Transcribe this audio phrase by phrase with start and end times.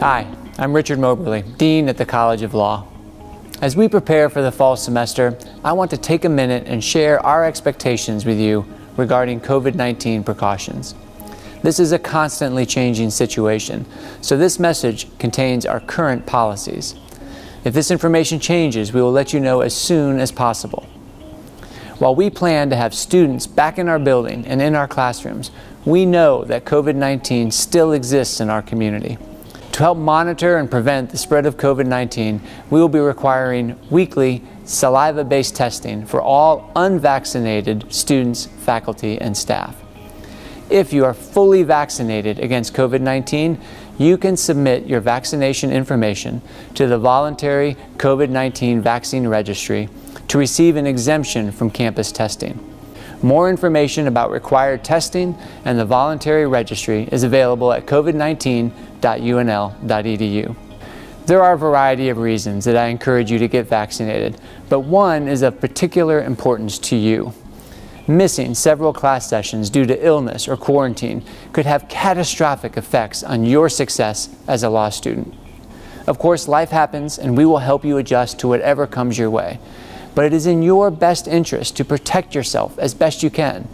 [0.00, 2.86] Hi, I'm Richard Moberly, Dean at the College of Law.
[3.60, 7.18] As we prepare for the fall semester, I want to take a minute and share
[7.26, 8.64] our expectations with you
[8.96, 10.94] regarding COVID 19 precautions.
[11.64, 13.84] This is a constantly changing situation,
[14.20, 16.94] so this message contains our current policies.
[17.64, 20.87] If this information changes, we will let you know as soon as possible.
[21.98, 25.50] While we plan to have students back in our building and in our classrooms,
[25.84, 29.18] we know that COVID 19 still exists in our community.
[29.72, 34.44] To help monitor and prevent the spread of COVID 19, we will be requiring weekly
[34.64, 39.74] saliva based testing for all unvaccinated students, faculty, and staff.
[40.70, 43.58] If you are fully vaccinated against COVID 19,
[43.96, 46.42] you can submit your vaccination information
[46.74, 49.88] to the voluntary COVID 19 vaccine registry
[50.28, 52.62] to receive an exemption from campus testing.
[53.22, 60.56] More information about required testing and the voluntary registry is available at covid19.unl.edu.
[61.26, 65.28] There are a variety of reasons that I encourage you to get vaccinated, but one
[65.28, 67.32] is of particular importance to you.
[68.08, 73.68] Missing several class sessions due to illness or quarantine could have catastrophic effects on your
[73.68, 75.34] success as a law student.
[76.06, 79.60] Of course, life happens and we will help you adjust to whatever comes your way
[80.18, 83.68] but it is in your best interest to protect yourself as best you can.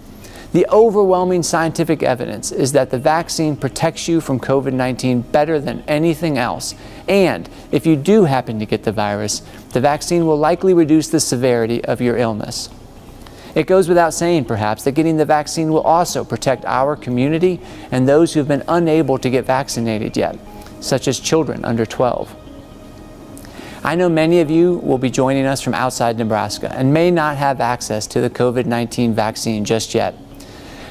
[0.53, 5.83] The overwhelming scientific evidence is that the vaccine protects you from COVID 19 better than
[5.89, 6.75] anything else.
[7.09, 9.41] And if you do happen to get the virus,
[9.73, 12.69] the vaccine will likely reduce the severity of your illness.
[13.55, 17.61] It goes without saying, perhaps, that getting the vaccine will also protect our community
[17.93, 20.39] and those who have been unable to get vaccinated yet,
[20.81, 22.35] such as children under 12.
[23.85, 27.37] I know many of you will be joining us from outside Nebraska and may not
[27.37, 30.15] have access to the COVID 19 vaccine just yet.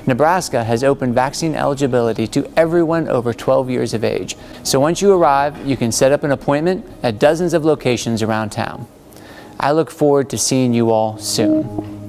[0.05, 4.35] Nebraska has opened vaccine eligibility to everyone over 12 years of age.
[4.61, 8.51] So once you arrive, you can set up an appointment at dozens of locations around
[8.51, 8.85] town.
[9.59, 12.02] I look forward to seeing you all soon.